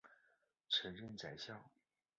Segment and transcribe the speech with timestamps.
[0.67, 1.63] 曾任宰相。